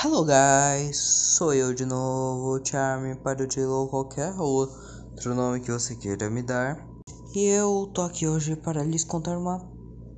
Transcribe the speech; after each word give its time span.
Hello 0.00 0.24
guys, 0.24 0.96
sou 0.96 1.52
eu 1.52 1.74
de 1.74 1.84
novo, 1.84 2.64
Charme, 2.64 3.16
Padudilo 3.16 3.72
ou 3.72 3.88
qualquer 3.88 4.32
outro 4.38 5.34
nome 5.34 5.58
que 5.58 5.72
você 5.72 5.96
queira 5.96 6.30
me 6.30 6.40
dar. 6.40 6.88
E 7.34 7.42
eu 7.46 7.90
tô 7.92 8.02
aqui 8.02 8.24
hoje 8.24 8.54
para 8.54 8.84
lhes 8.84 9.02
contar 9.02 9.36
uma 9.36 9.58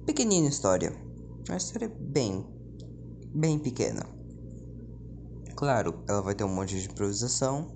pequenina 0.04 0.48
história. 0.48 0.92
Uma 1.48 1.56
história 1.56 1.90
bem, 1.98 2.46
bem 3.34 3.58
pequena. 3.58 4.04
Claro, 5.56 6.04
ela 6.06 6.20
vai 6.20 6.34
ter 6.34 6.44
um 6.44 6.54
monte 6.54 6.78
de 6.78 6.86
improvisação. 6.86 7.74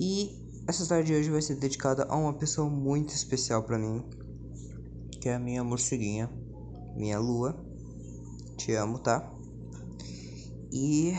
E 0.00 0.30
essa 0.66 0.80
história 0.80 1.04
de 1.04 1.12
hoje 1.12 1.28
vai 1.28 1.42
ser 1.42 1.56
dedicada 1.56 2.06
a 2.08 2.16
uma 2.16 2.32
pessoa 2.32 2.70
muito 2.70 3.12
especial 3.12 3.64
para 3.64 3.78
mim. 3.78 4.02
Que 5.20 5.28
é 5.28 5.34
a 5.34 5.38
minha 5.38 5.62
morceguinha, 5.62 6.30
minha 6.96 7.18
lua. 7.18 7.54
Te 8.56 8.72
amo, 8.72 8.98
tá? 8.98 9.33
E 10.76 11.14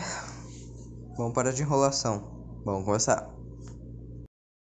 vamos 1.16 1.32
parar 1.32 1.50
de 1.50 1.62
enrolação. 1.62 2.22
Vamos 2.62 2.84
começar. 2.84 3.34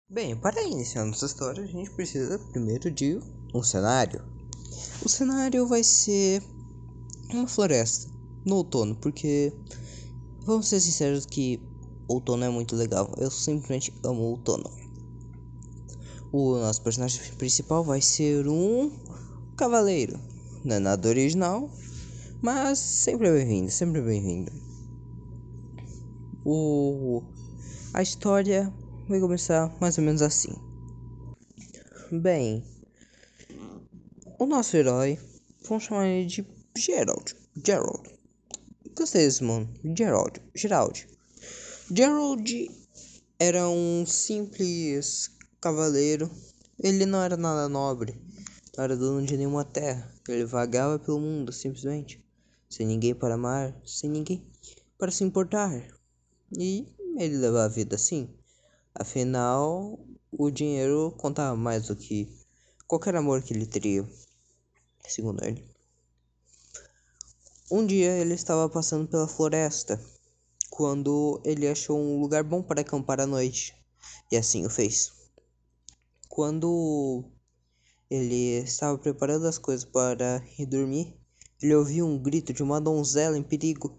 Bem, 0.09 0.35
para 0.35 0.61
iniciar 0.63 1.05
nossa 1.05 1.27
história, 1.27 1.63
a 1.63 1.65
gente 1.65 1.89
precisa 1.91 2.38
primeiro 2.52 2.91
de 2.91 3.17
um 3.55 3.63
cenário. 3.63 4.21
O 5.01 5.07
cenário 5.07 5.65
vai 5.65 5.81
ser 5.81 6.43
uma 7.29 7.48
floresta 7.48 8.12
no 8.45 8.57
outono, 8.57 8.93
porque 8.98 9.53
vamos 10.41 10.67
ser 10.67 10.81
sinceros 10.81 11.26
que 11.26 11.65
outono 12.09 12.43
é 12.43 12.49
muito 12.49 12.76
legal. 12.76 13.13
Eu 13.17 13.31
simplesmente 13.31 13.93
amo 14.03 14.23
outono. 14.23 14.70
O 16.34 16.57
nosso 16.57 16.81
personagem 16.81 17.34
principal 17.35 17.81
vai 17.81 18.01
ser 18.01 18.45
um 18.45 18.91
cavaleiro. 19.55 20.20
Não 20.65 20.76
é 20.76 20.79
nada 20.79 21.07
original, 21.07 21.70
mas 22.41 22.77
sempre 22.77 23.29
é 23.29 23.31
bem-vindo, 23.31 23.71
sempre 23.71 24.01
é 24.01 24.03
bem-vindo 24.03 24.71
o 26.45 27.23
a 27.93 28.01
história 28.01 28.71
vai 29.07 29.20
começar 29.20 29.75
mais 29.79 29.97
ou 29.97 30.03
menos 30.03 30.21
assim. 30.21 30.53
Bem, 32.11 32.63
o 34.39 34.45
nosso 34.45 34.75
herói, 34.77 35.20
vamos 35.67 35.83
chamar 35.83 36.07
ele 36.07 36.25
de 36.25 36.45
Gerald. 36.77 37.35
Gerald. 37.65 38.09
Gostei 38.95 39.25
desse 39.25 39.43
mano. 39.43 39.70
Gerald. 39.98 40.41
Gerald. 40.55 41.07
Gerald 41.93 42.71
era 43.39 43.67
um 43.70 44.05
simples 44.05 45.29
cavaleiro. 45.59 46.31
Ele 46.79 47.05
não 47.05 47.21
era 47.21 47.37
nada 47.37 47.67
nobre. 47.67 48.20
Não 48.76 48.83
era 48.83 48.95
dono 48.95 49.26
de 49.26 49.37
nenhuma 49.37 49.65
terra. 49.65 50.11
Ele 50.27 50.45
vagava 50.45 50.98
pelo 50.98 51.20
mundo, 51.20 51.51
simplesmente. 51.51 52.23
Sem 52.70 52.87
ninguém 52.87 53.13
para 53.13 53.35
amar, 53.35 53.76
sem 53.85 54.09
ninguém 54.09 54.45
para 54.98 55.11
se 55.11 55.23
importar. 55.23 56.01
E 56.57 56.85
ele 57.18 57.38
leva 57.38 57.63
a 57.63 57.68
vida 57.68 57.96
assim. 57.96 58.30
Afinal, 58.94 59.99
o 60.32 60.52
dinheiro 60.52 61.12
contava 61.18 61.55
mais 61.55 61.88
do 61.88 61.96
que 61.96 62.30
qualquer 62.88 63.16
amor 63.16 63.41
que 63.41 63.54
ele 63.54 63.66
teria, 63.66 64.07
segundo 65.07 65.44
ele. 65.46 65.66
Um 67.72 67.85
dia 67.85 68.12
ele 68.18 68.34
estava 68.34 68.68
passando 68.68 69.07
pela 69.07 69.28
floresta 69.28 69.97
quando 70.69 71.41
ele 71.46 71.68
achou 71.68 71.97
um 71.97 72.19
lugar 72.19 72.44
bom 72.44 72.62
para 72.62 72.81
acampar 72.81 73.22
à 73.22 73.25
noite, 73.25 73.74
e 74.29 74.35
assim 74.35 74.66
o 74.66 74.69
fez. 74.69 75.13
Quando 76.28 77.24
ele 78.09 78.59
estava 78.63 78.97
preparando 78.97 79.47
as 79.47 79.57
coisas 79.57 79.85
para 79.85 80.46
ir 80.57 80.66
dormir, 80.66 81.16
ele 81.62 81.75
ouviu 81.75 82.06
um 82.06 82.22
grito 82.22 82.52
de 82.52 82.63
uma 82.63 82.81
donzela 82.81 83.38
em 83.38 83.44
perigo 83.44 83.97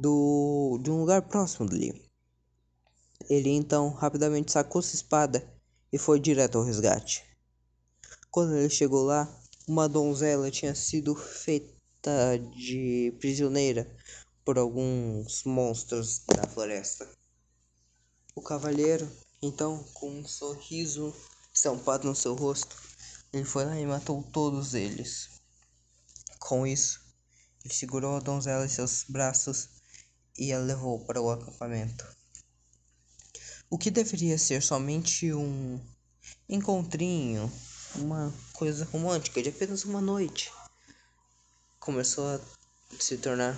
do, 0.00 0.80
de 0.82 0.90
um 0.90 1.00
lugar 1.00 1.22
próximo 1.22 1.68
dali. 1.68 2.10
Ele 3.28 3.50
então 3.50 3.90
rapidamente 3.90 4.50
sacou 4.50 4.80
sua 4.80 4.96
espada 4.96 5.46
e 5.92 5.98
foi 5.98 6.18
direto 6.18 6.56
ao 6.56 6.64
resgate. 6.64 7.22
Quando 8.30 8.56
ele 8.56 8.70
chegou 8.70 9.02
lá, 9.02 9.28
uma 9.68 9.88
donzela 9.88 10.50
tinha 10.50 10.74
sido 10.74 11.14
feita 11.14 12.38
de 12.56 13.14
prisioneira 13.20 13.94
por 14.44 14.58
alguns 14.58 15.44
monstros 15.44 16.24
da 16.26 16.46
floresta. 16.46 17.06
O 18.34 18.40
cavalheiro, 18.40 19.06
então, 19.42 19.84
com 19.92 20.10
um 20.10 20.26
sorriso 20.26 21.14
estampado 21.52 22.08
no 22.08 22.14
seu 22.14 22.34
rosto, 22.34 22.74
ele 23.32 23.44
foi 23.44 23.66
lá 23.66 23.78
e 23.78 23.84
matou 23.84 24.22
todos 24.32 24.72
eles. 24.72 25.28
Com 26.38 26.66
isso, 26.66 27.00
ele 27.64 27.74
segurou 27.74 28.16
a 28.16 28.20
donzela 28.20 28.64
em 28.64 28.68
seus 28.68 29.04
braços 29.08 29.79
e 30.40 30.54
a 30.54 30.58
levou 30.58 30.98
para 31.04 31.20
o 31.20 31.30
acampamento. 31.30 32.06
O 33.68 33.76
que 33.76 33.90
deveria 33.90 34.38
ser 34.38 34.62
somente 34.62 35.34
um 35.34 35.78
encontrinho, 36.48 37.52
uma 37.96 38.32
coisa 38.54 38.86
romântica 38.86 39.42
de 39.42 39.50
apenas 39.50 39.84
uma 39.84 40.00
noite, 40.00 40.50
começou 41.78 42.26
a 42.26 42.40
se 42.98 43.18
tornar 43.18 43.54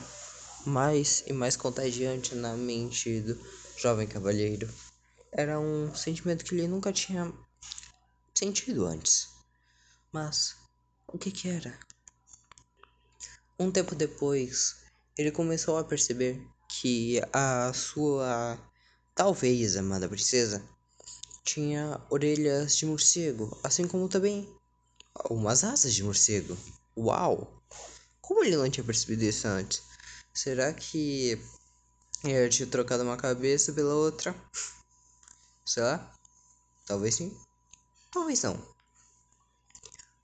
mais 0.67 1.23
e 1.29 1.33
mais 1.33 1.57
contagiante 1.57 2.35
na 2.35 2.57
mente 2.57 3.21
do 3.21 3.41
jovem 3.77 4.09
cavalheiro. 4.09 4.69
Era 5.31 5.61
um 5.61 5.95
sentimento 5.95 6.45
que 6.45 6.53
ele 6.53 6.67
nunca 6.67 6.93
tinha 6.93 7.33
sentido 8.35 8.87
antes. 8.87 9.29
Mas 10.11 10.57
o 11.07 11.17
que 11.17 11.31
que 11.31 11.49
era? 11.49 11.79
Um 13.57 13.71
tempo 13.71 13.95
depois, 13.95 14.77
ele 15.17 15.31
começou 15.31 15.79
a 15.79 15.85
perceber 15.85 16.45
que 16.81 17.21
a 17.33 17.71
sua 17.75 18.59
talvez 19.15 19.77
amada 19.77 20.09
princesa 20.09 20.67
tinha 21.45 22.01
orelhas 22.09 22.77
de 22.77 22.87
morcego, 22.87 23.59
assim 23.63 23.87
como 23.87 24.09
também 24.09 24.49
umas 25.29 25.65
asas 25.65 25.93
de 25.93 26.03
morcego. 26.03 26.57
Uau! 26.97 27.63
Como 28.21 28.43
ele 28.43 28.57
não 28.57 28.71
tinha 28.71 28.85
percebido 28.85 29.23
isso 29.23 29.47
antes? 29.47 29.83
Será 30.33 30.73
que 30.73 31.39
ele 32.25 32.49
tinha 32.49 32.67
trocado 32.67 33.03
uma 33.03 33.17
cabeça 33.17 33.73
pela 33.73 33.95
outra? 33.95 34.35
Sei 35.67 35.83
lá. 35.83 36.11
Talvez 36.87 37.17
sim. 37.17 37.37
Talvez 38.11 38.43
não. 38.43 38.61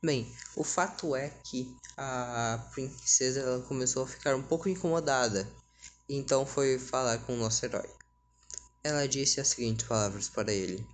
Bem, 0.03 0.33
o 0.57 0.65
fato 0.65 1.15
é 1.15 1.29
que 1.29 1.77
a 1.97 2.69
princesa 2.73 3.41
ela 3.41 3.63
começou 3.63 4.05
a 4.05 4.09
ficar 4.09 4.35
um 4.35 4.43
pouco 4.43 4.69
incomodada 4.69 5.47
então 6.09 6.47
foi 6.47 6.79
falar 6.79 7.19
com 7.19 7.35
o 7.35 7.37
nosso 7.37 7.65
herói. 7.67 7.89
Ela 8.83 9.07
disse 9.07 9.41
as 9.41 9.49
seguintes 9.49 9.87
palavras 9.87 10.29
para 10.29 10.53
ele: 10.53 10.87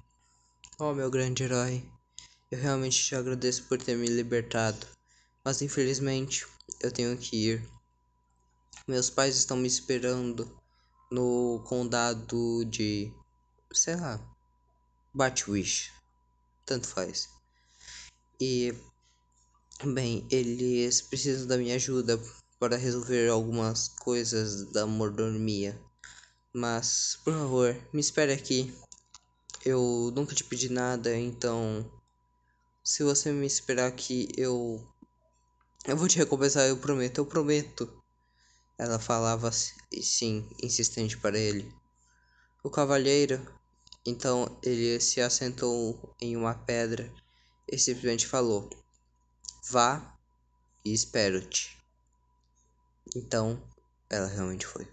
Oh, 0.79 0.93
meu 0.93 1.11
grande 1.11 1.45
herói, 1.45 1.89
eu 2.51 2.59
realmente 2.59 3.03
te 3.05 3.15
agradeço 3.15 3.65
por 3.65 3.79
ter 3.81 3.97
me 3.97 4.09
libertado, 4.09 4.87
mas 5.45 5.63
infelizmente 5.63 6.47
eu 6.81 6.91
tenho 6.91 7.17
que 7.17 7.37
ir. 7.37 7.69
Meus 8.89 9.09
pais 9.09 9.37
estão 9.37 9.57
me 9.57 9.69
esperando 9.69 10.61
no 11.11 11.63
condado 11.67 12.65
de. 12.65 13.13
sei 13.73 13.97
lá. 13.97 14.21
Batwish. 15.15 15.93
Tanto 16.67 16.89
faz. 16.89 17.29
E. 18.41 18.75
Bem, 19.85 20.27
eles 20.31 21.01
precisam 21.03 21.47
da 21.47 21.59
minha 21.59 21.77
ajuda 21.77 22.21
para 22.65 22.79
resolver 22.79 23.29
algumas 23.29 23.89
coisas 23.89 24.73
da 24.73 24.87
mordomia. 24.87 25.79
Mas, 26.51 27.19
por 27.23 27.35
favor, 27.35 27.77
me 27.93 28.01
espere 28.01 28.33
aqui. 28.33 28.75
Eu 29.63 30.11
nunca 30.17 30.35
te 30.35 30.43
pedi 30.43 30.71
nada, 30.71 31.15
então 31.15 31.85
se 32.83 33.05
você 33.05 33.31
me 33.31 33.47
esperar 33.47 33.87
aqui, 33.87 34.29
eu 34.35 34.83
eu 35.85 35.95
vou 35.95 36.09
te 36.09 36.17
recompensar, 36.17 36.67
eu 36.67 36.79
prometo, 36.79 37.19
eu 37.19 37.27
prometo. 37.27 38.03
Ela 38.79 38.99
falava 38.99 39.53
sim, 39.53 40.49
insistente 40.62 41.19
para 41.19 41.38
ele. 41.38 41.71
O 42.62 42.71
cavalheiro, 42.71 43.47
então 44.06 44.59
ele 44.62 44.99
se 45.00 45.21
assentou 45.21 46.17
em 46.19 46.35
uma 46.35 46.55
pedra 46.55 47.12
e 47.71 47.79
simplesmente 47.79 48.27
falou: 48.27 48.71
Vá 49.71 50.17
e 50.83 50.94
espero-te. 50.94 51.84
Então, 53.17 53.62
ela 54.11 54.27
realmente 54.27 54.67
foi. 54.67 54.89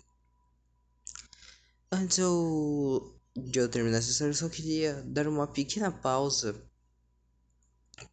Antes 1.92 2.18
eu, 2.18 3.20
de 3.36 3.60
eu 3.60 3.70
terminar 3.70 3.98
essa 3.98 4.10
história, 4.10 4.32
eu 4.32 4.36
só 4.36 4.50
queria 4.50 5.02
dar 5.04 5.28
uma 5.28 5.48
pequena 5.48 5.92
pausa 5.92 6.54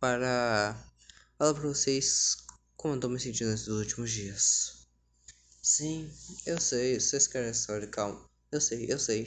para 0.00 0.74
falar 1.38 1.54
para 1.54 1.68
vocês 1.68 2.36
como 2.76 2.94
eu 2.94 3.00
tô 3.00 3.08
me 3.08 3.18
sentindo 3.20 3.50
nesses 3.50 3.68
últimos 3.68 4.10
dias. 4.10 4.86
Sim, 5.62 6.10
eu 6.46 6.60
sei, 6.60 6.98
vocês 6.98 7.26
querem 7.26 7.48
a 7.48 7.52
história, 7.52 7.86
calma. 7.88 8.24
Eu 8.50 8.60
sei, 8.60 8.90
eu 8.90 8.98
sei. 8.98 9.26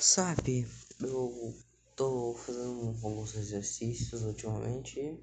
Sabe, 0.00 0.68
eu 1.00 1.58
tô 1.96 2.34
fazendo 2.34 2.96
alguns 3.02 3.34
exercícios 3.34 4.22
ultimamente 4.22 5.20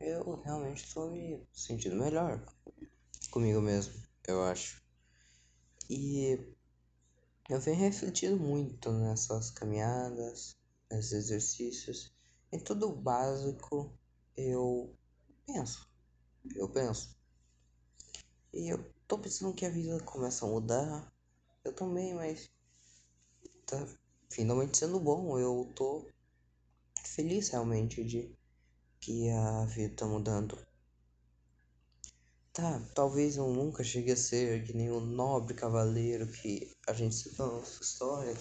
eu 0.00 0.40
realmente 0.42 0.84
estou 0.84 1.10
me 1.10 1.46
sentindo 1.52 1.96
melhor 1.96 2.44
comigo 3.30 3.60
mesmo, 3.60 3.94
eu 4.26 4.42
acho. 4.44 4.82
E 5.90 6.38
eu 7.48 7.60
venho 7.60 7.78
refletindo 7.78 8.38
muito 8.38 8.92
nessas 8.92 9.50
caminhadas, 9.50 10.56
nesses 10.90 11.12
exercícios, 11.12 12.12
em 12.52 12.58
tudo 12.58 12.90
básico 12.90 13.92
eu 14.36 14.94
penso, 15.46 15.90
eu 16.54 16.68
penso. 16.68 17.18
E 18.52 18.68
eu 18.72 18.92
tô 19.06 19.18
pensando 19.18 19.54
que 19.54 19.66
a 19.66 19.70
vida 19.70 20.00
começa 20.00 20.44
a 20.44 20.48
mudar. 20.48 21.12
Eu 21.64 21.72
também, 21.72 22.14
mas 22.14 22.50
tá 23.66 23.86
finalmente 24.30 24.78
sendo 24.78 24.98
bom. 25.00 25.38
Eu 25.38 25.70
tô 25.74 26.06
feliz 27.04 27.48
realmente 27.48 28.04
de 28.04 28.37
que 29.08 29.30
a 29.30 29.64
vida 29.64 29.94
tá 29.96 30.06
mudando. 30.06 30.58
Tá, 32.52 32.78
talvez 32.94 33.38
eu 33.38 33.48
nunca 33.48 33.82
chegue 33.82 34.12
a 34.12 34.16
ser 34.16 34.66
que 34.66 34.74
nem 34.74 34.90
o 34.90 35.00
nobre 35.00 35.54
cavaleiro 35.54 36.30
que 36.30 36.76
a 36.86 36.92
gente 36.92 37.14
citou 37.14 37.46
na 37.46 37.52
nossa 37.54 37.82
história, 37.82 38.34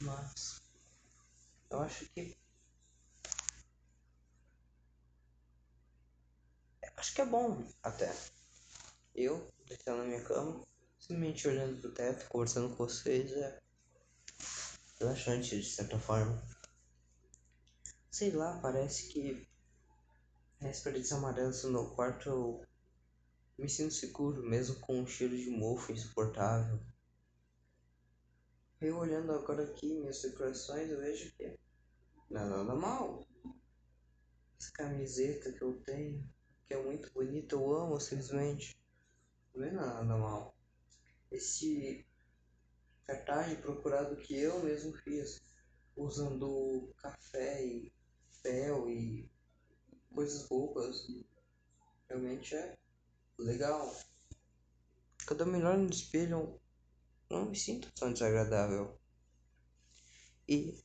mas 0.00 0.62
eu 1.70 1.80
acho 1.80 2.08
que 2.10 2.36
acho 6.96 7.12
que 7.12 7.20
é 7.22 7.26
bom 7.26 7.66
até. 7.82 8.14
Eu, 9.12 9.50
deitado 9.66 9.98
na 9.98 10.04
minha 10.04 10.22
cama, 10.22 10.64
simplesmente 11.00 11.48
olhando 11.48 11.80
pro 11.80 11.90
teto, 11.90 12.28
conversando 12.28 12.76
com 12.76 12.86
vocês, 12.86 13.32
é 13.32 13.58
relaxante 15.00 15.60
de 15.60 15.68
certa 15.68 15.98
forma. 15.98 16.40
Sei 18.08 18.30
lá, 18.30 18.56
parece 18.62 19.08
que 19.08 19.50
as 20.62 20.80
paredes 20.80 21.10
amarelas 21.12 21.64
meu 21.64 21.90
quarto 21.94 22.28
eu 22.28 22.66
me 23.58 23.68
sinto 23.68 23.94
seguro, 23.94 24.42
mesmo 24.42 24.78
com 24.80 25.00
um 25.00 25.06
cheiro 25.06 25.36
de 25.36 25.50
mofo 25.50 25.92
insuportável. 25.92 26.78
Eu 28.80 28.98
olhando 28.98 29.32
agora 29.32 29.64
aqui 29.64 29.94
minhas 29.94 30.22
decorações, 30.22 30.90
eu 30.90 30.98
vejo 30.98 31.34
que 31.34 31.58
não 32.30 32.40
é 32.40 32.48
nada 32.48 32.74
mal. 32.74 33.26
Essa 34.58 34.72
camiseta 34.72 35.52
que 35.52 35.62
eu 35.62 35.80
tenho, 35.82 36.26
que 36.66 36.74
é 36.74 36.82
muito 36.82 37.10
bonita, 37.12 37.54
eu 37.54 37.74
amo 37.74 38.00
simplesmente. 38.00 38.78
Não 39.54 39.64
é 39.64 39.70
nada 39.70 40.16
mal. 40.16 40.54
Esse 41.30 42.06
cartaz 43.06 43.58
procurado 43.60 44.16
que 44.16 44.38
eu 44.38 44.62
mesmo 44.62 44.92
fiz, 44.98 45.42
usando 45.96 46.94
café 46.96 47.62
e 47.64 47.92
papel 48.42 48.88
e 48.88 49.29
coisas 50.14 50.46
boas, 50.48 51.06
realmente 52.08 52.54
é 52.54 52.76
legal. 53.38 53.94
Cada 55.26 55.46
melhor 55.46 55.78
no 55.78 55.90
espelho, 55.90 56.60
não 57.28 57.46
me 57.46 57.56
sinto 57.56 57.92
tão 57.92 58.12
desagradável. 58.12 58.98
E 60.48 60.82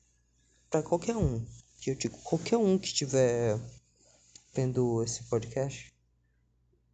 para 0.70 0.84
qualquer 0.84 1.16
um, 1.16 1.46
que 1.80 1.92
eu 1.92 1.96
digo, 1.96 2.18
qualquer 2.22 2.58
um 2.58 2.78
que 2.78 2.88
estiver 2.88 3.60
vendo 4.54 5.04
esse 5.04 5.24
podcast, 5.24 5.94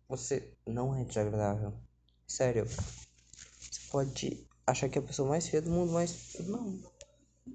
você 0.08 0.54
não 0.66 0.96
é 0.96 1.04
desagradável. 1.04 1.74
Sério. 2.28 2.66
Você 2.66 3.82
pode 3.90 4.48
achar 4.66 4.90
que 4.90 4.98
é 4.98 5.02
a 5.02 5.06
pessoa 5.06 5.28
mais 5.28 5.48
feia 5.48 5.62
do 5.62 5.70
mundo, 5.70 5.92
mas 5.92 6.36
não. 6.48 6.82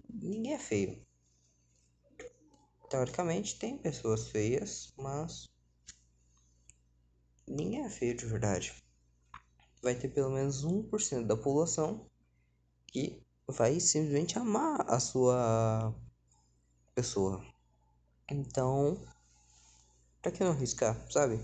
Ninguém 0.09 0.55
é 0.55 0.59
feio. 0.59 1.03
Teoricamente 2.97 3.59
tem 3.59 3.77
pessoas 3.77 4.29
feias, 4.29 4.91
mas 4.97 5.51
ninguém 7.47 7.85
é 7.85 7.91
feio 7.91 8.17
de 8.17 8.25
verdade. 8.25 8.75
Vai 9.83 9.95
ter 9.95 10.09
pelo 10.09 10.31
menos 10.31 10.65
1% 10.65 11.27
da 11.27 11.37
população 11.37 12.07
que 12.87 13.23
vai 13.47 13.79
simplesmente 13.81 14.39
amar 14.39 14.81
a 14.89 14.99
sua 14.99 15.95
pessoa. 16.95 17.45
Então, 18.31 19.07
pra 20.23 20.33
que 20.33 20.43
não 20.43 20.53
arriscar, 20.53 20.97
sabe? 21.13 21.39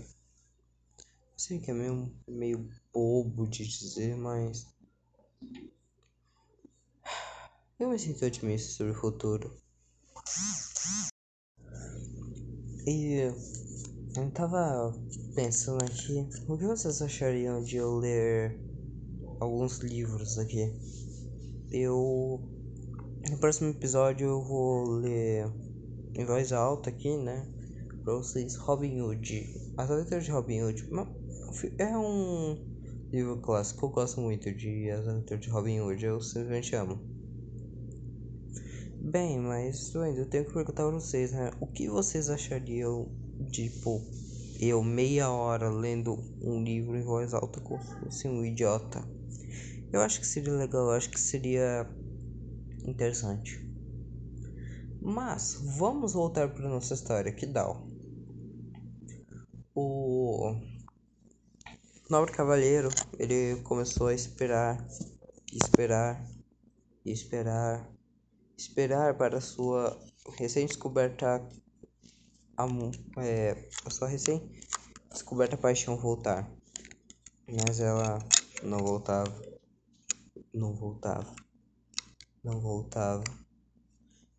Sei 1.37 1.59
que 1.59 1.69
é 1.69 1.73
meio, 1.75 2.19
meio 2.27 2.67
bobo 2.91 3.47
de 3.47 3.63
dizer, 3.63 4.17
mas. 4.17 4.65
Eu 7.77 7.89
me 7.89 7.99
sinto 7.99 8.25
otimista 8.25 8.73
sobre 8.73 8.93
o 8.93 8.99
futuro. 8.99 9.55
E 12.85 13.31
eu 14.17 14.31
tava 14.31 14.93
pensando 15.33 15.81
aqui, 15.85 16.27
o 16.49 16.57
que 16.57 16.65
vocês 16.65 17.01
achariam 17.01 17.63
de 17.63 17.77
eu 17.77 17.95
ler 17.95 18.59
alguns 19.39 19.79
livros 19.79 20.37
aqui? 20.37 20.69
Eu. 21.71 22.41
No 23.29 23.37
próximo 23.37 23.69
episódio 23.69 24.27
eu 24.27 24.43
vou 24.43 24.83
ler 24.95 25.49
em 26.13 26.25
voz 26.25 26.51
alta 26.51 26.89
aqui, 26.89 27.15
né? 27.15 27.47
Pra 28.03 28.15
vocês, 28.15 28.57
Robin 28.57 28.99
Hood. 28.99 29.73
As 29.77 29.89
aventuras 29.89 30.25
de 30.25 30.31
Robin 30.31 30.63
Hood. 30.63 30.89
É 31.77 31.97
um 31.97 32.57
livro 33.13 33.39
clássico. 33.39 33.85
Eu 33.85 33.91
gosto 33.91 34.19
muito 34.19 34.53
de 34.53 34.91
As 34.91 35.07
Aventuras 35.07 35.41
de 35.41 35.49
Robin 35.49 35.79
Hood. 35.79 36.03
Eu 36.03 36.19
simplesmente 36.19 36.75
amo. 36.75 36.99
Bem, 39.05 39.37
mas 39.37 39.93
eu 39.93 40.01
ainda 40.01 40.25
tenho 40.25 40.45
que 40.45 40.53
perguntar 40.53 40.83
pra 40.83 40.93
vocês, 40.93 41.33
né? 41.33 41.51
O 41.59 41.67
que 41.67 41.89
vocês 41.89 42.29
achariam 42.29 43.11
de, 43.37 43.67
tipo, 43.69 44.01
eu 44.61 44.81
meia 44.81 45.29
hora 45.29 45.69
lendo 45.69 46.15
um 46.41 46.63
livro 46.63 46.95
em 46.95 47.03
voz 47.03 47.33
alta 47.33 47.59
como 47.59 47.83
se 47.83 47.99
fosse 47.99 48.27
um 48.29 48.45
idiota? 48.45 49.05
Eu 49.91 49.99
acho 49.99 50.21
que 50.21 50.25
seria 50.25 50.53
legal, 50.53 50.85
eu 50.85 50.91
acho 50.91 51.09
que 51.09 51.19
seria 51.19 51.85
interessante. 52.87 53.59
Mas 55.01 55.57
vamos 55.77 56.13
voltar 56.13 56.47
para 56.53 56.69
nossa 56.69 56.93
história, 56.93 57.33
que 57.33 57.45
dá. 57.45 57.67
O 59.75 60.55
nobre 62.09 62.31
cavaleiro, 62.31 62.87
ele 63.19 63.61
começou 63.63 64.07
a 64.07 64.13
esperar, 64.13 64.87
esperar, 65.51 66.25
esperar, 67.05 67.92
esperar 68.63 69.17
para 69.17 69.41
sua 69.41 69.99
recém-descoberta 70.37 71.47
é, 73.17 73.69
a 73.85 73.89
sua 73.89 74.07
recém-descoberta 74.07 75.57
paixão 75.57 75.97
voltar. 75.97 76.49
Mas 77.47 77.79
ela 77.79 78.19
não 78.63 78.79
voltava, 78.79 79.41
não 80.53 80.73
voltava, 80.73 81.35
não 82.43 82.61
voltava 82.61 83.23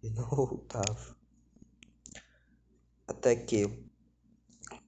e 0.03 0.11
não 0.11 0.29
voltava. 0.29 1.17
Até 3.07 3.37
que, 3.37 3.69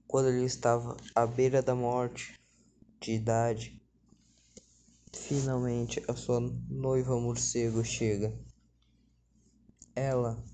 quando 0.06 0.30
ele 0.30 0.46
estava 0.46 0.96
à 1.14 1.26
beira 1.26 1.62
da 1.62 1.74
morte, 1.74 2.40
de 3.00 3.12
idade. 3.12 3.82
Finalmente 5.12 6.02
a 6.08 6.14
sua 6.14 6.40
noiva 6.68 7.18
morcego 7.20 7.84
chega. 7.84 8.45
Ela 9.98 10.44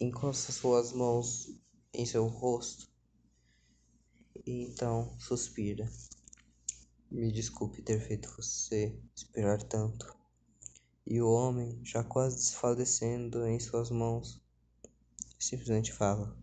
encosta 0.00 0.50
suas 0.50 0.92
mãos 0.92 1.48
em 1.94 2.04
seu 2.04 2.26
rosto 2.26 2.90
e 4.44 4.64
então 4.64 5.16
suspira. 5.20 5.88
Me 7.08 7.30
desculpe 7.30 7.82
ter 7.82 8.00
feito 8.00 8.34
você 8.34 9.00
esperar 9.14 9.62
tanto. 9.62 10.12
E 11.06 11.22
o 11.22 11.30
homem, 11.30 11.80
já 11.84 12.02
quase 12.02 12.34
desfalecendo 12.34 13.46
em 13.46 13.60
suas 13.60 13.92
mãos, 13.92 14.42
simplesmente 15.38 15.92
fala: 15.92 16.36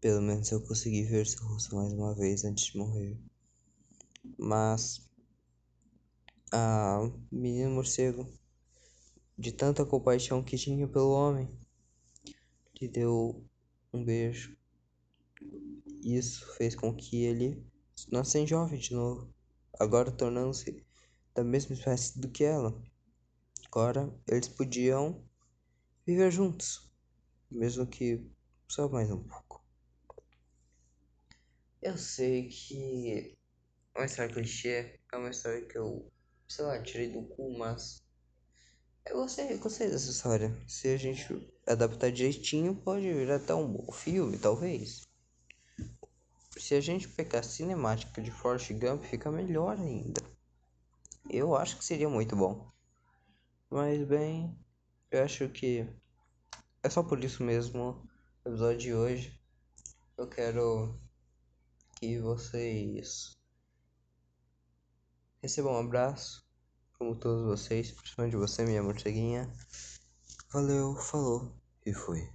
Pelo 0.00 0.22
menos 0.22 0.50
eu 0.52 0.66
consegui 0.66 1.02
ver 1.02 1.26
seu 1.26 1.44
rosto 1.48 1.76
mais 1.76 1.92
uma 1.92 2.14
vez 2.14 2.46
antes 2.46 2.72
de 2.72 2.78
morrer. 2.78 3.20
Mas 4.38 5.06
a 6.50 6.98
menina 7.30 7.68
morcego, 7.68 8.26
de 9.42 9.50
tanta 9.50 9.84
compaixão 9.84 10.40
que 10.40 10.56
tinha 10.56 10.86
pelo 10.86 11.10
homem, 11.10 11.50
lhe 12.80 12.86
deu 12.86 13.44
um 13.92 14.04
beijo. 14.04 14.56
Isso 16.04 16.46
fez 16.54 16.76
com 16.76 16.94
que 16.94 17.24
ele 17.24 17.66
se 17.92 18.12
nascesse 18.12 18.46
jovem 18.46 18.78
de 18.78 18.94
novo, 18.94 19.34
agora 19.80 20.12
tornando-se 20.12 20.86
da 21.34 21.42
mesma 21.42 21.74
espécie 21.74 22.20
do 22.20 22.30
que 22.30 22.44
ela. 22.44 22.80
Agora 23.66 24.16
eles 24.28 24.46
podiam 24.46 25.20
viver 26.06 26.30
juntos, 26.30 26.88
mesmo 27.50 27.84
que 27.84 28.24
só 28.68 28.88
mais 28.88 29.10
um 29.10 29.24
pouco. 29.24 29.60
Eu 31.82 31.98
sei 31.98 32.48
que 32.48 33.36
uma 33.96 34.04
história 34.04 34.32
clichê, 34.32 35.00
é 35.12 35.16
uma 35.16 35.30
história 35.30 35.66
que 35.66 35.76
eu, 35.76 36.08
sei 36.46 36.64
lá, 36.64 36.80
tirei 36.80 37.10
do 37.10 37.24
cu, 37.24 37.58
mas 37.58 38.01
eu 39.06 39.16
gostei, 39.16 39.56
gostei 39.58 39.90
dessa 39.90 40.10
história. 40.10 40.56
Se 40.66 40.88
a 40.88 40.96
gente 40.96 41.50
adaptar 41.66 42.10
direitinho, 42.10 42.74
pode 42.74 43.12
virar 43.12 43.36
até 43.36 43.54
um 43.54 43.70
bom 43.70 43.92
filme, 43.92 44.38
talvez. 44.38 45.06
Se 46.56 46.74
a 46.74 46.80
gente 46.80 47.08
pegar 47.08 47.40
a 47.40 47.42
cinemática 47.42 48.20
de 48.22 48.30
Forrest 48.30 48.72
Gump, 48.72 49.02
fica 49.04 49.30
melhor 49.30 49.76
ainda. 49.78 50.22
Eu 51.28 51.56
acho 51.56 51.78
que 51.78 51.84
seria 51.84 52.08
muito 52.08 52.36
bom. 52.36 52.70
Mas 53.70 54.06
bem, 54.06 54.56
eu 55.10 55.24
acho 55.24 55.48
que 55.48 55.86
é 56.82 56.90
só 56.90 57.02
por 57.02 57.22
isso 57.24 57.42
mesmo 57.42 58.06
o 58.44 58.48
episódio 58.48 58.78
de 58.78 58.94
hoje. 58.94 59.40
Eu 60.16 60.28
quero 60.28 61.00
que 61.96 62.18
vocês 62.18 63.36
recebam 65.40 65.72
um 65.72 65.78
abraço, 65.78 66.44
como 67.02 67.16
todos 67.16 67.44
vocês, 67.44 67.90
principalmente 67.90 68.36
você, 68.36 68.64
minha 68.64 68.80
morceguinha. 68.80 69.52
Valeu, 70.52 70.94
falou 70.94 71.52
e 71.84 71.92
fui. 71.92 72.30